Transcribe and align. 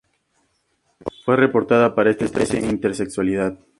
Fue 1.23 1.35
reportada 1.37 1.93
para 1.93 2.09
esta 2.09 2.25
especie 2.25 2.59
intersexualidad. 2.59 3.59